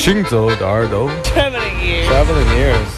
[0.00, 2.08] 行走的耳朵 Traveling ears.
[2.08, 2.92] Traveling ears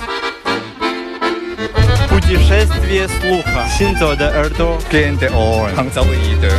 [2.08, 3.66] Путешествие слуха.
[3.78, 4.78] Синзо de耳朵.
[4.90, 6.52] Gente on Hanzaoide.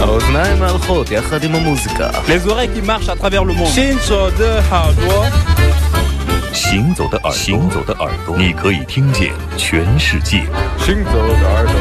[0.00, 3.66] האוזניים ההולכות יחד עם המוזיקה Les oreilles qui marchent à travers le monde.
[3.66, 5.26] 行走的耳朵。
[6.52, 10.44] 行走的耳朵，行走的耳朵，你可以听见全世界。
[10.78, 11.74] 行走的耳朵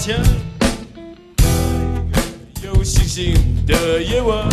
[0.00, 0.18] 前，
[2.64, 3.34] 有星星
[3.66, 4.48] 的夜晚，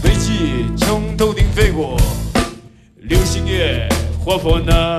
[0.00, 2.00] 飞机从头顶飞过，
[3.00, 3.88] 流星也
[4.24, 4.95] 划破那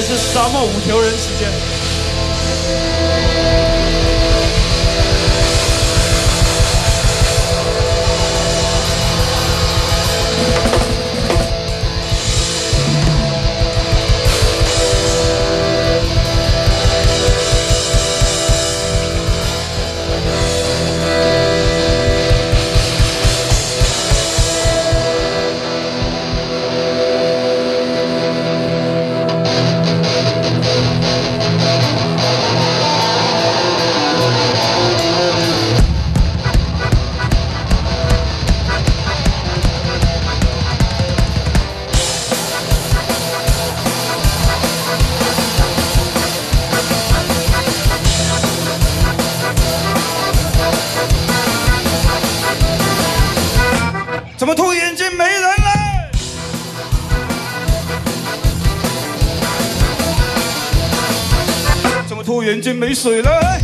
[0.00, 1.50] 是沙漠五条人时间。
[62.66, 63.55] 已经没水了。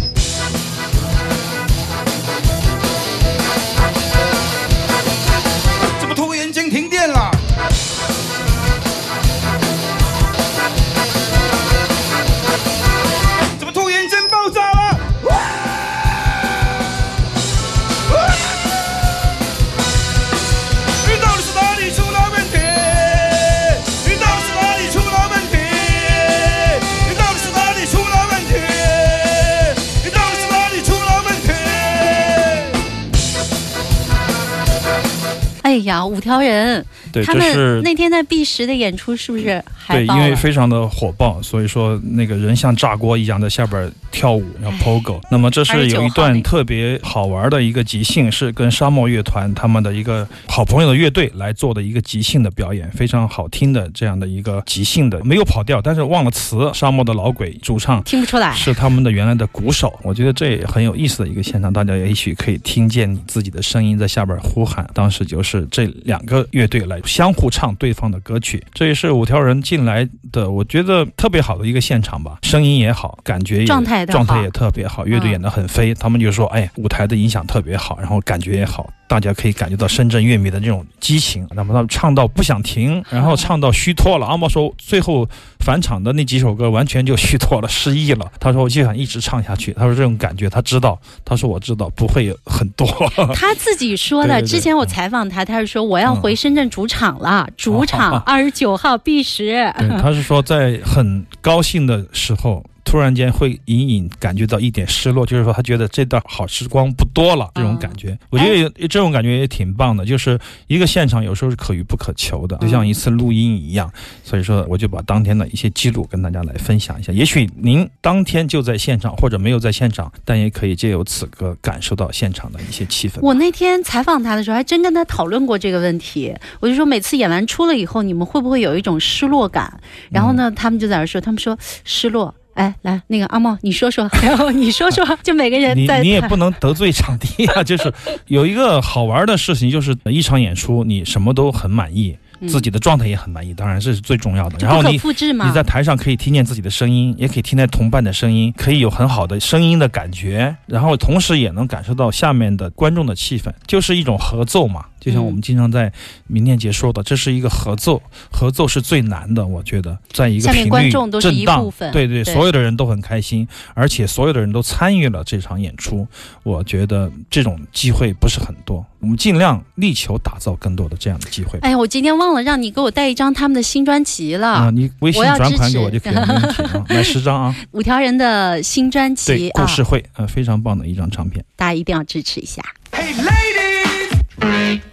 [35.72, 45.20] 哎呀，五条人，对，他们那天在 B 十的演出是不是还对，因为非常的火爆，所以说那个人像炸锅一样在下边跳舞，叫 Pogo。
[45.30, 56.70] 那么这是有一29号那个段特别好玩的一个即兴，是跟沙漠乐团他们的一个好朋友的乐队来做的一个即兴的表演，非常好听的这样的一个即兴的，没有跑调，但是忘了词。
[56.74, 58.52] 沙漠的老鬼主唱听不出来。
[58.52, 64.86] 是他们的原来的鼓手，我觉得这也很有意思的一个现场，大家也许可以听见你自己的声音在下边呼喊。
[64.92, 78.90] 当时就是这两个乐队来相互唱对方的歌曲，这也是五条人进来的，我觉得特别好的一个现场吧，声音也好，感觉也状态状态也特别好，乐队演得很飞，他们就说，哎，舞台的影响特别好，然后感觉也好。
[79.08, 84.26] 大家可以感觉到深圳乐迷的这种激情，那么他们唱到不想停，然后唱到虚脱了。
[84.26, 85.28] 阿茂说，最后
[85.60, 88.32] 返场的那几首歌完全就虚脱了， 失忆了。
[88.40, 89.70] 他说，我就想一直唱下去。
[89.74, 92.86] 他说这种感觉他知道，他说我知道不会有很多。
[93.36, 99.70] 他自己说的，对对对之前我采访他，他是说我要回深圳主场了，主场 二十九号碧石。
[99.78, 102.64] 对，他是说在很高兴的时候。
[102.84, 110.04] 突然间会隐隐感觉到一点失落，就是说他觉得这段好时光不多了，这种感觉，我觉得也这种感觉也挺棒的。
[110.04, 113.90] 就是一个现场有时候是可遇不可求的，就像一次录音一样。
[114.24, 117.12] 所以说，我就把当天的一些记录跟大家来分享一下。
[117.12, 123.20] 也许您当天就在现场，或者没有在现场，但也可以借由此歌感受到现场的一些气氛。
[123.22, 126.34] 我那天采访他的时候，还真跟他讨论过这个问题。
[126.60, 129.80] 我就说，每次演完出了以后，你们会不会有一种失落感？
[130.10, 132.34] 然后呢，他们就在那说，他们说失落。
[132.54, 137.62] 哎，来，那个阿茂，你说说， 然后你说说，就每个人你在你也不能得罪场地啊。
[137.64, 137.92] 就是
[138.26, 142.16] 有一个好玩的事情，就是一场演出你什么都很满意，
[142.46, 144.58] 自己的状态也很满意，当然这是最重要的。
[144.60, 145.00] 然后你。
[145.44, 154.84] 你在台上可以听见自己的声音，也可以听见同伴的声音，可以有很好的声音的感觉，然后同时也能感受到下面的观众的气氛，就是一种合奏嘛。
[155.02, 155.92] 就像我们经常在
[156.28, 158.00] 明天节说的，这是一个合奏，
[158.30, 166.06] 合奏是最难的，我觉得，在一个下面频率观众都是震荡一部分对对，对所有的人都很开心，而且所有的人都参与了这场演出，
[166.44, 171.58] 我觉得这种机会不是很多，我们尽量力求打造更多的这样的机会。
[171.62, 177.56] 哎呀，我今天忘了让你给我带一张他们的新专辑了，啊，你微信转款给我就可以了，买十张啊。
[177.72, 181.44] 五条人的新专 辑故，事会，呃，非常棒的一张唱片。
[181.56, 182.62] 大家一定要支持一下。
[182.92, 184.91] Hey, ladies!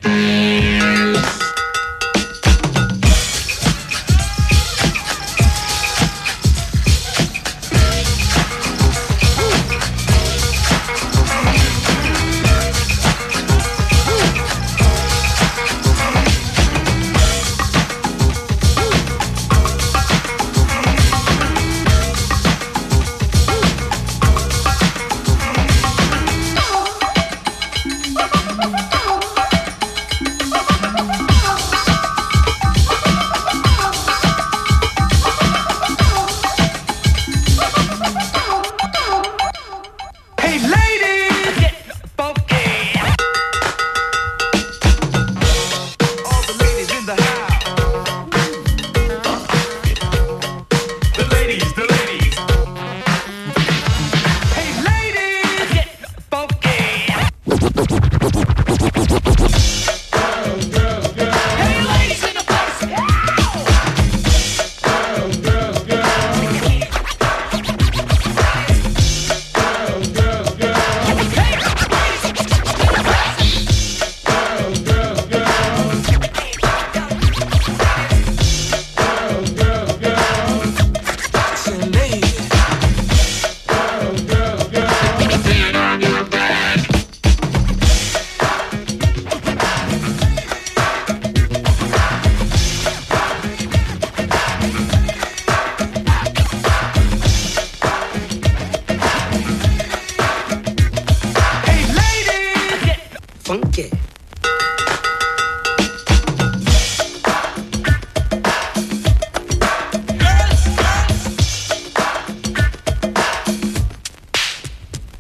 [103.50, 103.90] Funky.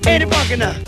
[0.05, 0.78] Ain't it funky now?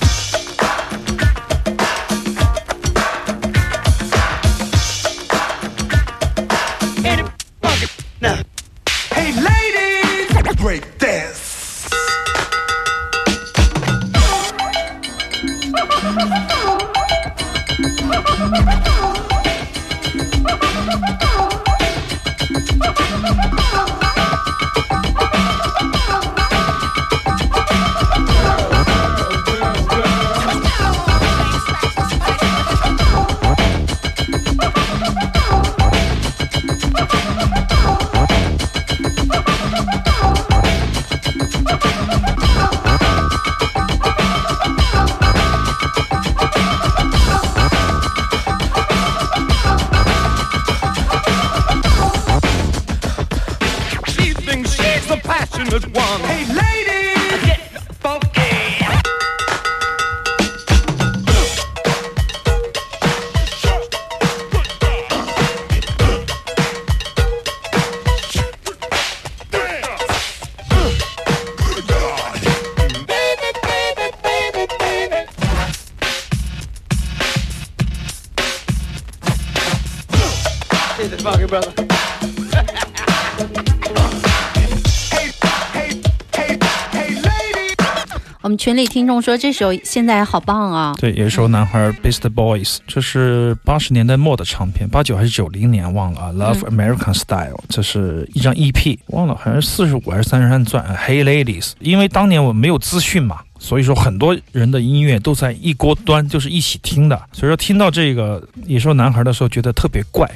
[88.41, 90.95] 我们群里听众说这首现在好棒啊！
[90.99, 96.31] 对，有一首男孩 Beast Boys，这是八十年代末的唱片，八九还是九零年忘了啊。
[96.33, 100.83] Love American Style，这是一张 EP，忘了好像是四十五还是三十三钻。
[100.97, 107.15] Hey Ladies，因为当年我没有资讯嘛，所以说很多人的音乐都在一锅端，就是一起听的。
[107.31, 110.27] 所以说听到这个野兽男孩的时候，觉得特别怪，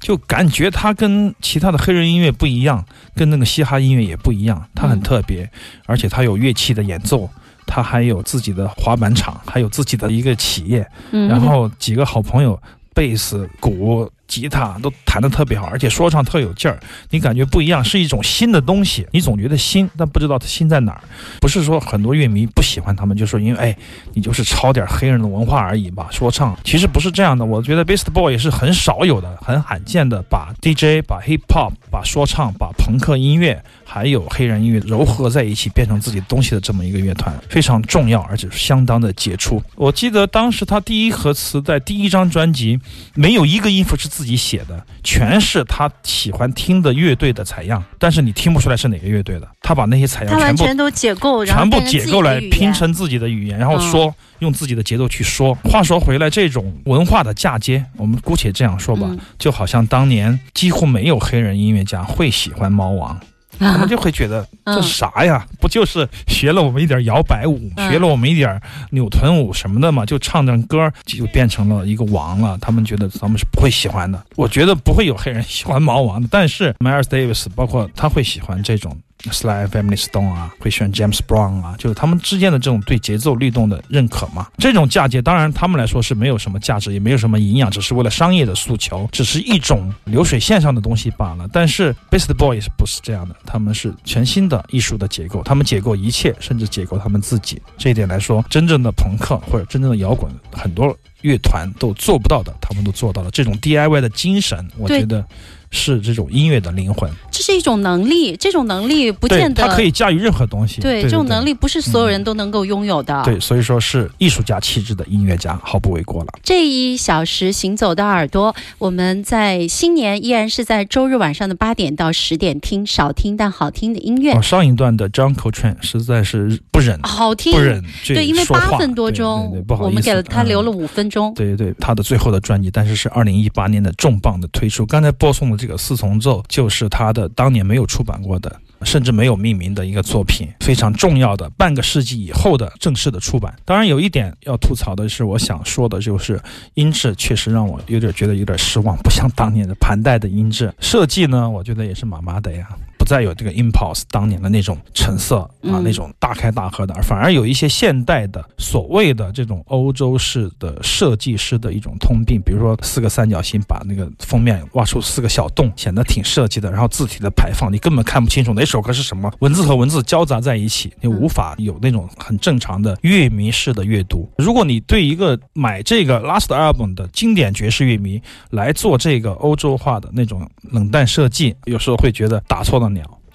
[0.00, 2.82] 就感觉他跟其他的黑人音乐不一样，
[3.14, 5.50] 跟那个嘻哈音乐也不一样，他很特别，
[5.84, 7.28] 而且他有乐器的演奏。
[7.66, 12.60] 他还有自己的滑板场，还有自己的一个企业，嗯，然后几个好朋友，
[12.94, 16.78] 贝斯、鼓、吉他都弹得特别好，而且说唱特有劲儿，
[17.10, 19.04] 你感觉不一样，是一种新的东西。
[19.10, 21.00] 你总觉得新，但不知道它新在哪儿。
[21.40, 23.76] 不是说很多乐迷不喜欢他们，就说因为哎，
[24.12, 26.06] 你就是抄点黑人的文化而已吧。
[26.12, 33.60] 说唱其实不是这样的，我觉得 Beast Boy 也是很少有的、很罕见的，把 DJ、把 Hip Hop、把说唱、把朋克音乐
[33.92, 39.60] 还有黑人音乐糅合在一起，变成自己东西的这么一个乐团，非常重要，而且相当的杰出。
[39.74, 42.78] 我记得当时他第一盒磁带第一张专辑，
[43.16, 49.48] 没有一个音符是自己写的，全是他喜欢听的乐队的采样，但是你听不出来是哪个乐队的。
[49.60, 55.52] 他把那些采样全部全都解构，全部解构来拼成自己的语言，然后说、用自己的节奏去说。
[55.64, 63.18] 话说回来，这种文化的嫁接，我们姑且这样说吧，嗯就好像当年几乎没有黑人音乐家会喜欢猫王。
[63.60, 65.46] 他们就会觉得嗯这啥呀？
[65.60, 70.04] 不就是学了我们一点摇摆舞，嗯学了我们一点扭臀舞什么的嘛？
[70.04, 72.58] 就唱唱歌就变成了一个王了。
[72.60, 74.20] 他们觉得咱们是不会喜欢的。
[74.36, 78.96] 我觉得不会有黑人喜欢毛王的，但是 Miles Davis 包括他会喜欢这种
[79.30, 84.46] Sly Family Stone 啊，会选 James Brown 啊，就是他们之间的这种对节奏律动的认可嘛。
[84.58, 91.48] 这种嫁接当然他们来说是没有什么价值，也没有什么营养，只是为了商业的诉求，只是一种流水线上的东西罢了。
[91.52, 97.60] 但是 Beast Boys 不是这样的，他们是全新的艺术的结构，他们解构一切，甚至解构他们自己。
[97.76, 103.30] 这一点来说，真正的朋克或者真正的摇滚，很多乐团都做不到的，他们都做到了。
[103.30, 105.24] 这种 DIY 的精神，我觉得
[105.70, 107.10] 是这种音乐的灵魂。
[107.40, 110.78] 这是一种能力，这种能力不，见得它可以驾驭任何东西。
[110.82, 111.54] 对对，这种能力。
[111.54, 113.22] 不是所有人都能够拥有的。
[113.24, 116.28] 对，所以说是艺术家气质的音乐家，毫不为过了。
[116.42, 127.58] 这一小时行走的耳朵，我们在新年依然是在周日晚上的八点到十点听少听但好听的音乐，哦，上一段的 John Coltrane 实在是不忍，好听不。
[127.58, 131.32] 忍对，因为八分多钟对对，不好意思，我们给了他嗯留了五分钟。
[131.32, 134.84] 对对，他的最后的专辑，但是是二零一八年的重磅的推出。
[134.84, 143.54] 刚才播送的这个四重奏，就是他的当年没有出版过的，甚至没有命名的一个作品，非常重要的半个世纪以后的正式的出版。
[143.64, 146.40] 当然，有一点要吐槽的是，我想说的就是
[146.74, 150.72] 音质确实让我有点觉得有点失望，不像当年的盘带的音质。
[150.80, 152.68] 设计呢，我觉得也是麻麻的呀。
[153.10, 166.70] 不再有这个 Impulse 当年的那种成色啊，嗯那种大开大合的，反而有一些现代的所谓的这种欧洲式的设计师的一种通病，比如说四个三角形把那个封面挖出四个小洞，显得挺设计的。
[166.70, 174.30] 然后字体的排放，你根本看不清楚哪首歌是什么，文字和文字交杂在一起，你无法有那种很正常的乐迷式的阅读。
[174.38, 182.88] 如果你对一个买这个 Last Album 的经典爵士乐迷来做这个欧洲化的那种冷淡设计，有时候会觉得打错了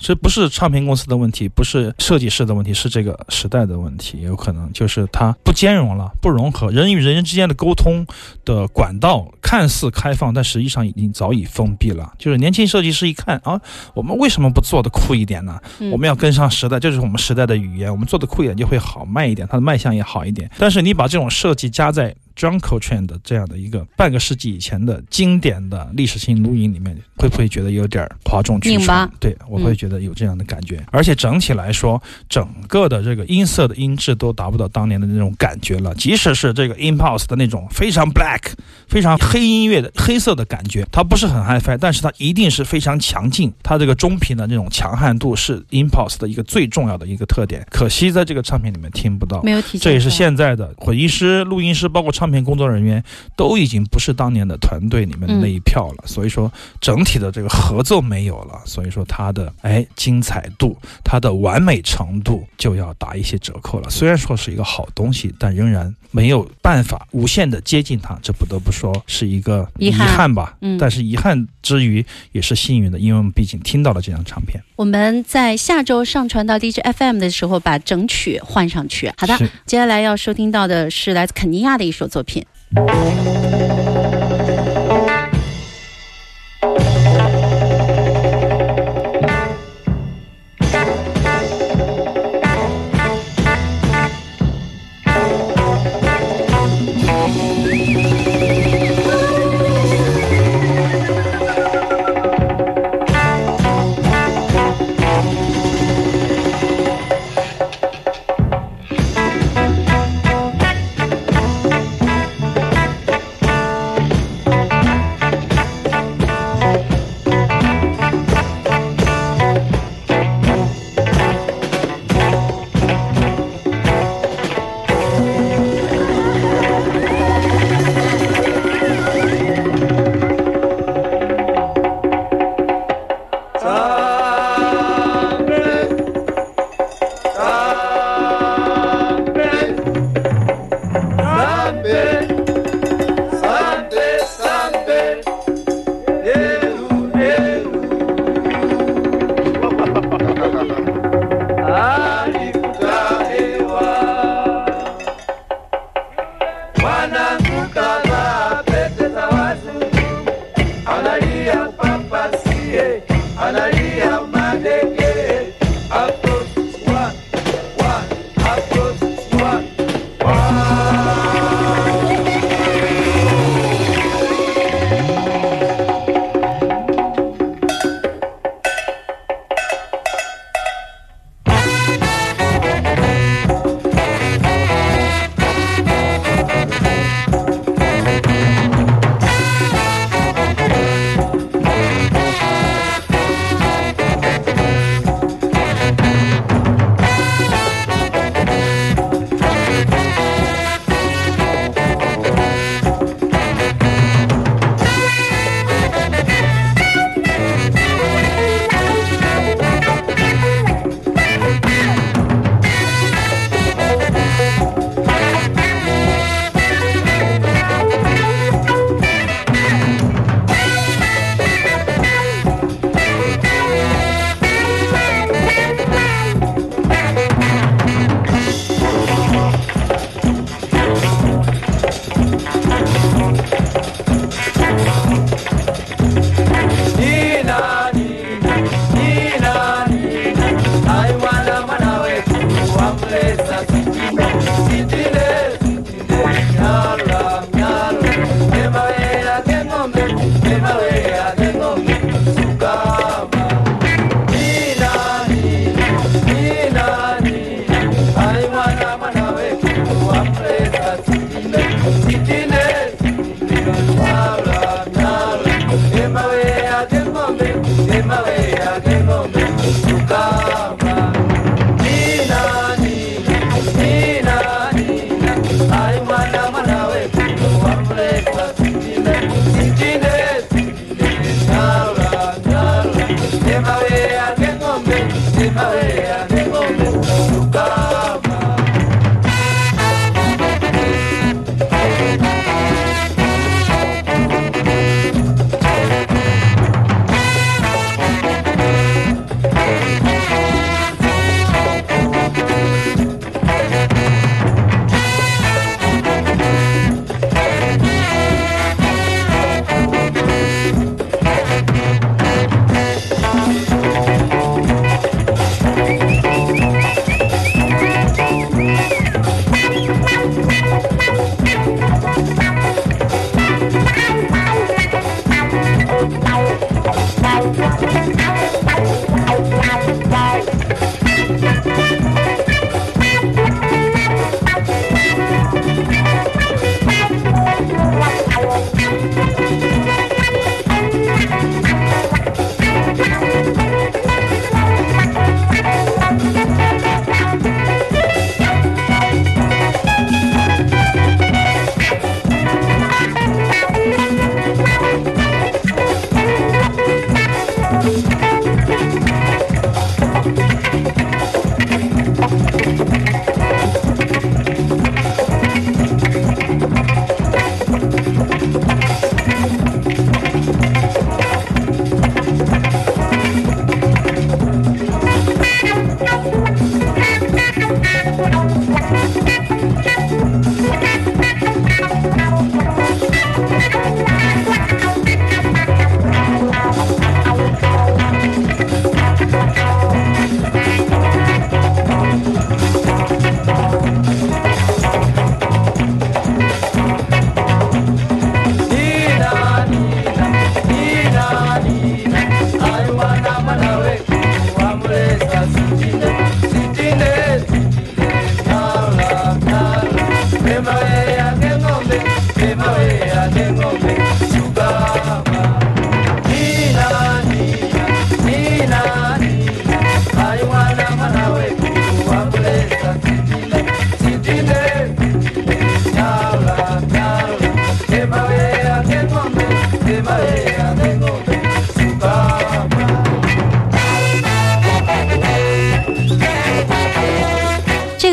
[0.05, 0.15] 鸟。
[0.15, 4.21] 这不是唱片公司的问题，不是设计师的问题，是这个时代的问题。
[4.21, 8.05] 有可能就是它不兼容了，不融合，人与人之间的沟通
[8.45, 12.13] 的管道看似开放，但实际上已经早已封闭了。
[12.19, 13.59] 就是年轻设计师一看啊，
[13.95, 15.59] 我们为什么不做的酷一点呢？
[15.79, 17.91] 嗯我们要跟上时代，这就是我们时代的语言。
[17.91, 20.49] 我们做的酷一点就会好卖一点，它的卖相也好一点。
[20.57, 29.09] 但是你把这种设计加在 John Coltrane 的这样的一个半个世纪以前的经典的历史性录音里面，会不会觉得有点哗众取宠？
[29.19, 30.83] 对，我会觉得有这样的感觉。
[30.91, 35.93] 而且整体来说，整个的这个音色的音质都达不到当年的那种感觉了。
[35.95, 38.41] 即使是这个 Impulse 的那种非常 black、
[38.87, 43.51] 非常黑音乐的黑色的感觉，它不是很 hi-fi，但是它一定是非常强劲。
[43.63, 47.65] 它这个中频的那种强悍度是 Impulse 的一个最重要的一个特点。
[47.69, 49.41] 可惜在这个唱片里面听不到。
[49.43, 53.03] 没有体现，这也是现在的混音师、录音师，包括唱片工作人员，
[53.35, 56.03] 都已经不是当年的团队里面的那一票了。
[56.05, 63.89] 所以说，整体的这个合奏没有了，所以说它的哎精彩度、它的完美程度就要打一些折扣了。
[63.89, 68.74] 虽然说是一个好东西，但仍然没有办法无限的接近它，这不得不说
[69.07, 70.55] 是一个遗遗憾憾吧。
[70.61, 74.61] 嗯但是遗憾之余也是幸运的，因为我们毕竟听到了这张唱片。
[74.75, 79.11] 我们在下周上传到 DJ FM 的时候，把整曲换上去。
[79.17, 82.45] 好的，接下来要收听到的是来自肯尼亚的一首作品。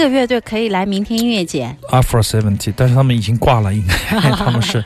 [0.02, 1.74] 个乐队可以来明天音乐节。
[1.90, 4.84] Afro Seventy，但是他们已经挂了，应该 他们是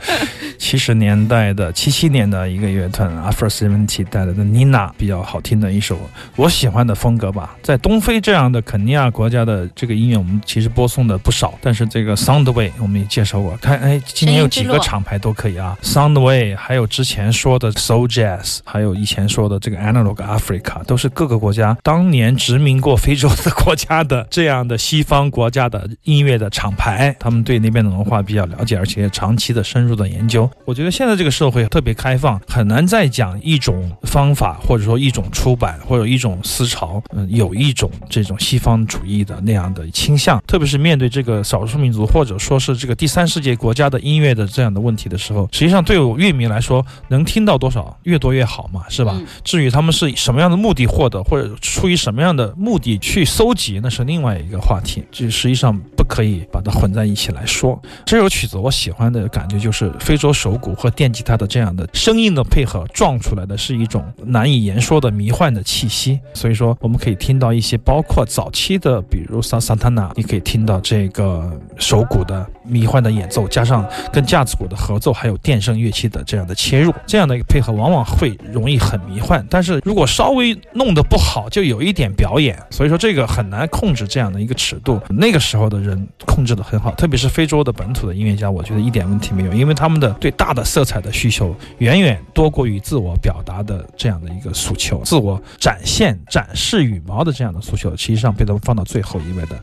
[0.67, 5.97] 七十年代的七七年的一个乐团 Afro Seventy 带来的 Nina 比较好听的一首
[6.35, 7.57] 我喜欢的风格吧。
[7.63, 30.51] 在东非这样的肯尼亚国家的这个音乐，我们其实播送的不少，但是这个 Soundway 我们也介绍过，看哎，今年有几个厂牌都可以啊，Soundway 还有之前说的 Soul Jazz，还有以前说的这个 Analog Africa，都是各个国家当年殖民过非洲的国家的这样的西方国家的音乐的厂牌，他们对那边的文化比较了解，而且长期的深入的研究。
[30.65, 49.15] 我觉得现在这个社会特别开放，很难再讲一种方法，或者说一种出版，或者一种思潮，嗯，有一种这种西方主义的那样的倾向，特别是面对这个少数民族或者说是这个第三世界国家的音乐的这样的问题的时候，实际上对我乐迷来说，能听到多少越多越好嘛，是吧？
[49.17, 55.05] 嗯至于他们是以什么样的目的获得，或者出于什么样的目的去搜集，那是另外一个话题。
[55.13, 57.81] 这实际上不可以把它混在一起来说。
[58.05, 66.21] 这首曲子我喜欢的感觉就是非洲手鼓和电吉他的这样的声音的配合，撞出来的是一种难以言说的迷幻的气息。
[66.35, 79.45] 所以说，我们可以听到一些包括早期的，比如萨萨塔纳，你可以听到这个手鼓的迷幻的演奏，加上跟架子鼓的合奏，还有电声乐器的这样的切入，这样的一个配合往往会容易很迷幻。
[79.51, 85.01] 但是如果稍微弄得不好，就有一点表演，所以说这个很难控制这样的一个尺度。
[85.09, 99.59] 那个时候的人控制得很好，特别是非洲的本土的音乐家，我觉得一点问题没有，因为他们的对大的色彩的需求远远多过于自我表达的这样的一个诉求，自我展现、展示羽毛的这样的诉求，实际上被他们放到最后一位的。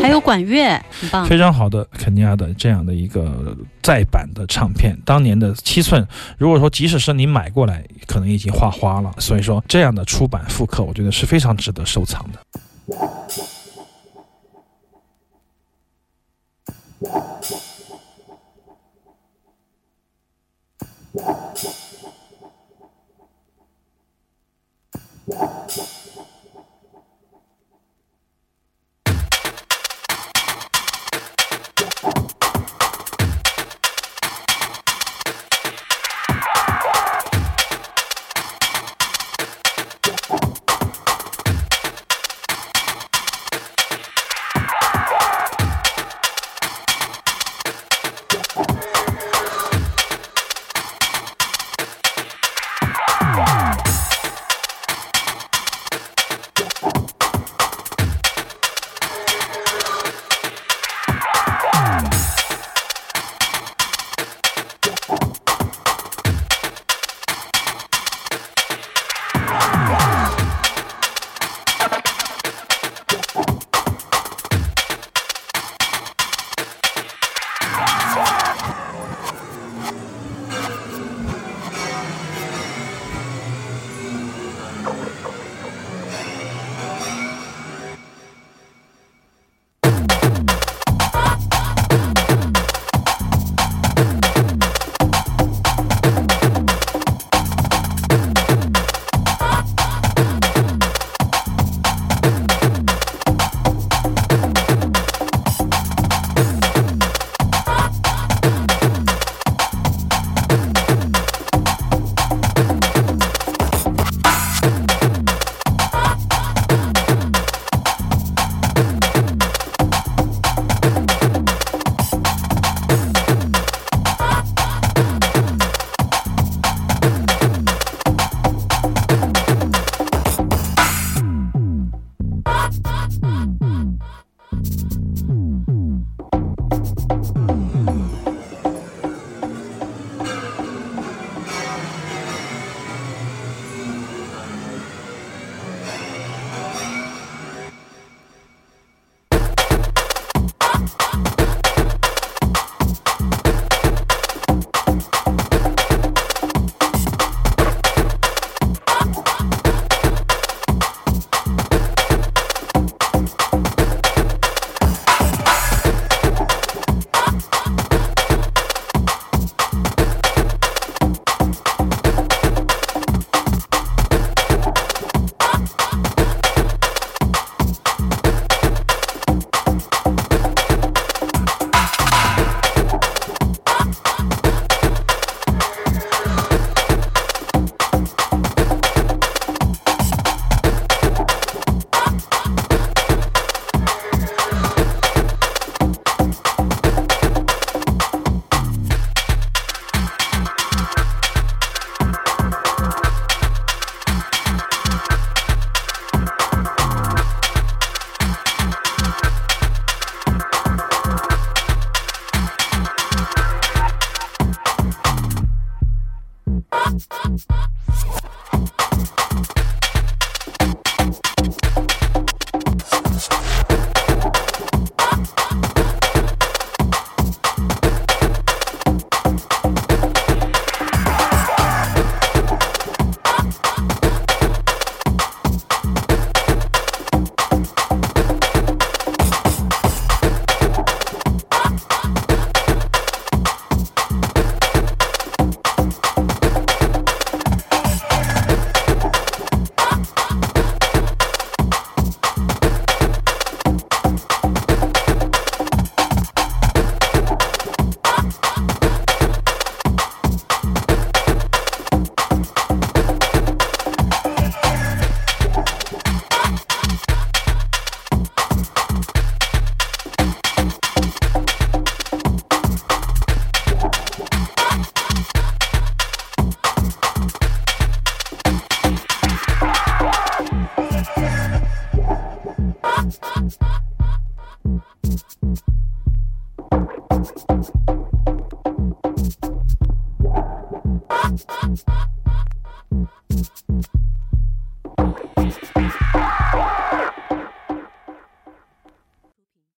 [0.00, 1.26] 还有管乐，很棒。
[1.26, 6.06] 非常好的肯尼亚的这样的一个再版的唱片，当年的七寸，
[6.38, 9.12] 如果说即使是你买过来，可能已经画花了。
[9.18, 12.38] 所以说这样的出版复刻，我觉得是非常值得收藏的。